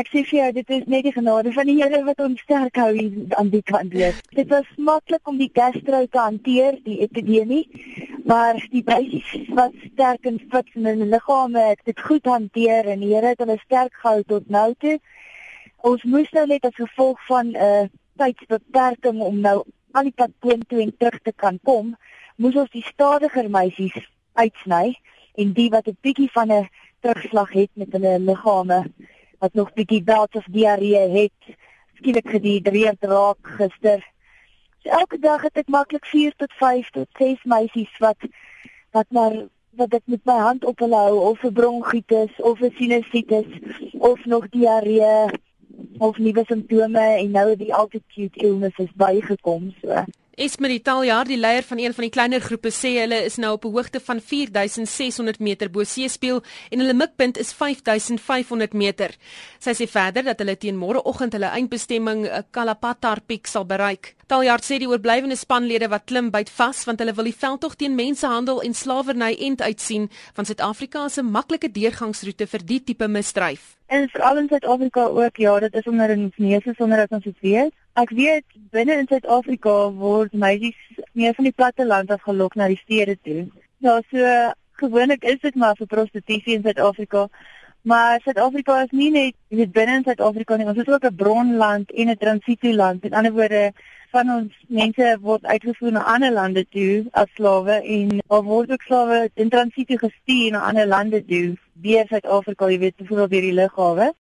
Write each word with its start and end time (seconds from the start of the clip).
Ek 0.00 0.08
sê 0.08 0.22
vir 0.24 0.38
jou, 0.38 0.44
dit 0.56 0.70
is 0.72 0.84
net 0.88 1.04
die 1.04 1.12
genade 1.12 1.50
van 1.52 1.68
die 1.68 1.74
Here 1.76 1.98
wat 2.06 2.20
ons 2.24 2.40
sterk 2.40 2.78
hou 2.80 2.94
hier 2.96 3.34
aan 3.36 3.50
die 3.52 3.60
kant 3.68 3.92
leef. 3.92 4.22
Dit 4.32 4.48
was 4.48 4.70
maklik 4.80 5.28
om 5.28 5.36
die 5.36 5.50
gastro 5.52 6.00
te 6.08 6.20
hanteer, 6.20 6.78
die 6.86 7.02
epidemie, 7.04 7.66
maar 8.24 8.56
die 8.72 8.80
basis 8.86 9.50
was 9.58 9.76
sterk 9.90 10.24
en 10.30 10.40
fit 10.54 10.72
in 10.80 10.88
hulle 10.88 11.10
liggame 11.12 11.66
het 11.66 11.84
dit 11.84 12.00
goed 12.08 12.24
hanteer 12.24 12.88
en 12.88 13.04
die 13.04 13.12
Here 13.12 13.34
het 13.34 13.44
hulle 13.44 13.58
sterk 13.66 14.00
gehou 14.00 14.24
tot 14.32 14.48
nou 14.48 14.70
toe. 14.80 14.96
Ons 15.84 16.08
moes 16.08 16.32
nou 16.32 16.46
net 16.54 16.64
as 16.64 16.80
gevolg 16.80 17.20
van 17.28 17.52
'n 17.52 17.60
uh, 17.68 17.84
tydsbeperking 18.16 19.20
om 19.20 19.40
nou 19.44 19.58
aan 19.92 20.08
die 20.08 20.28
toe 20.48 20.80
en 20.80 20.96
terug 20.96 21.20
te 21.20 21.32
kan 21.36 21.60
kom, 21.68 21.96
moes 22.36 22.56
ons 22.56 22.72
die 22.72 22.86
stadiger 22.88 23.50
meisies 23.50 24.00
uitsny 24.40 24.96
en 25.36 25.52
die 25.52 25.68
wat 25.68 25.86
'n 25.86 25.98
bietjie 26.00 26.32
van 26.32 26.48
'n 26.48 26.68
terugslag 27.00 27.52
het 27.52 27.70
met 27.74 27.92
hulle 27.92 28.18
liggame 28.18 28.86
wat 29.42 29.54
nog 29.58 29.72
bietjie 29.74 30.02
belt 30.06 30.34
of 30.38 30.44
diarree 30.54 31.08
het, 31.10 31.54
skielik 31.98 32.28
gedihidreerd 32.30 33.04
raak 33.10 33.48
gister. 33.58 34.04
So 34.82 34.90
elke 34.98 35.18
dag 35.18 35.42
het 35.42 35.58
ek 35.58 35.70
maklik 35.70 36.06
4 36.06 36.36
tot 36.38 36.54
5 36.60 36.90
tot 36.94 37.08
6 37.18 37.42
meisies 37.50 37.98
wat 37.98 38.28
wat 38.94 39.08
maar 39.10 39.34
wat 39.80 39.94
ek 39.98 40.06
met 40.14 40.22
my 40.28 40.38
hand 40.38 40.64
op 40.68 40.78
hulle 40.84 41.00
hou 41.06 41.18
of 41.30 41.42
'n 41.42 41.54
bronkietis 41.58 42.38
of 42.50 42.62
'n 42.62 42.74
sinusitis 42.78 43.50
of 43.98 44.24
nog 44.24 44.48
diarree 44.54 45.26
of 45.98 46.18
nuwe 46.18 46.44
simptome 46.46 47.06
en 47.18 47.30
nou 47.30 47.56
die 47.56 47.74
altitude 47.74 48.38
illness 48.46 48.78
is 48.78 48.94
bygekom 48.94 49.74
so. 49.80 50.04
Esmerie 50.40 50.80
Taljaar, 50.80 51.26
die 51.28 51.36
leier 51.36 51.64
van 51.68 51.78
een 51.78 51.92
van 51.92 52.06
die 52.06 52.12
kleiner 52.12 52.40
groepe, 52.40 52.70
sê 52.72 52.94
hulle 53.02 53.18
is 53.26 53.36
nou 53.36 53.50
op 53.52 53.66
'n 53.66 53.72
hoogte 53.74 54.00
van 54.00 54.20
4600 54.20 55.38
meter 55.38 55.70
bo 55.70 55.84
seespieël 55.84 56.42
en 56.70 56.78
hulle 56.78 56.94
mikpunt 56.94 57.36
is 57.38 57.52
5500 57.52 58.72
meter. 58.72 59.10
Sy 59.58 59.70
sê 59.74 59.86
verder 59.86 60.22
dat 60.24 60.38
hulle 60.38 60.56
teen 60.56 60.76
môreoggend 60.76 61.32
hulle 61.32 61.52
eindbestemming 61.52 62.26
eh, 62.26 62.42
Kalapatar 62.50 63.20
Peak 63.20 63.46
sal 63.46 63.64
bereik. 63.64 64.14
Taljaar 64.32 64.62
sê 64.64 64.78
die 64.80 64.86
oorblywende 64.88 65.36
spanlede 65.36 65.90
wat 65.92 66.06
klim 66.08 66.30
byt 66.32 66.48
vas 66.56 66.78
want 66.88 67.02
hulle 67.02 67.12
wil 67.16 67.26
die 67.28 67.36
veldtog 67.40 67.74
teen 67.76 67.98
mensenhandel 67.98 68.62
en 68.64 68.72
slawerny 68.72 69.34
end 69.48 69.60
uitsien 69.60 70.06
van 70.38 70.48
Suid-Afrika 70.48 71.02
'n 71.20 71.32
maklike 71.34 71.68
deurgangsroete 71.68 72.46
vir 72.52 72.62
die 72.70 72.80
tipe 72.80 73.08
misdryf. 73.08 73.76
En 73.88 74.08
veral 74.08 74.38
in 74.38 74.48
Suid-Afrika 74.48 75.04
ook, 75.04 75.36
ja, 75.36 75.58
dit 75.60 75.74
is 75.74 75.86
onder 75.86 76.16
ons 76.16 76.36
neus 76.36 76.64
sonder 76.76 76.96
dat 76.96 77.10
ons 77.10 77.24
dit 77.24 77.36
weet. 77.40 77.72
Ek 77.92 78.10
weet 78.10 78.44
binne 78.70 78.92
in 78.92 79.06
Suid-Afrika 79.06 79.90
word 79.90 80.32
meisies 80.32 80.80
meer 81.12 81.34
van 81.34 81.44
die 81.44 81.52
platte 81.52 81.86
land 81.86 82.10
af 82.10 82.22
gelok 82.22 82.54
na 82.54 82.68
die 82.68 82.80
stede 82.84 83.18
toe. 83.22 83.48
Ja, 83.78 84.00
so 84.10 84.52
gewoonlik 84.72 85.24
is 85.24 85.40
dit 85.40 85.54
maar 85.54 85.76
vir 85.76 85.86
prostitusie 85.86 86.54
in 86.54 86.62
Suid-Afrika. 86.62 87.28
Maar 87.82 88.20
Suid-Afrika 88.24 88.82
is 88.82 88.90
nie 88.90 89.10
net 89.10 89.34
net 89.48 89.72
binne 89.72 89.96
in 89.96 90.04
Suid-Afrika 90.04 90.56
nie, 90.56 90.66
ons 90.66 90.78
is 90.78 90.88
ook 90.88 91.04
'n 91.04 91.16
bronland 91.16 91.92
en 91.92 92.08
'n 92.08 92.16
transitieland. 92.16 93.02
Met 93.02 93.12
ander 93.12 93.32
woorde, 93.32 93.72
van 94.12 94.30
ons 94.30 94.56
mense 94.68 95.06
word 95.24 95.44
uitgevoer 95.48 95.92
na 95.96 96.02
ander 96.14 96.32
lande 96.32 96.64
toe 96.74 97.04
as 97.20 97.30
slawe 97.36 97.78
en 97.96 98.18
of 98.26 98.44
word 98.44 98.72
ook 98.74 98.82
slawe 98.88 99.20
in 99.34 99.52
transitie 99.54 99.98
gestuur 99.98 100.52
na 100.52 100.66
ander 100.68 100.86
lande 100.86 101.22
toe 101.24 101.56
deur 101.86 102.06
Suid-Afrika, 102.10 102.68
jy 102.70 102.78
weet, 102.78 102.96
byvoorbeeld 103.00 103.32
deur 103.32 103.46
die 103.48 103.56
lughawe. 103.56 104.12